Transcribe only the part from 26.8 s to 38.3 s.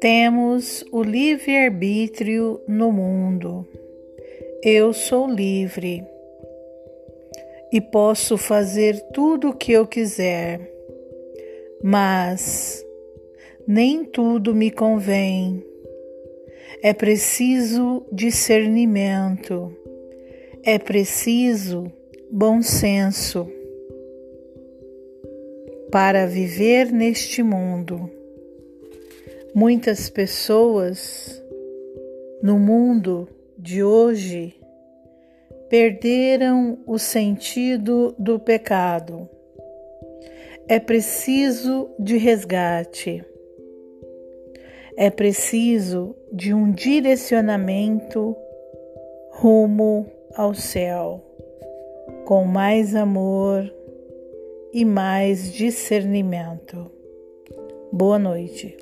neste mundo. Muitas pessoas no mundo de hoje perderam o sentido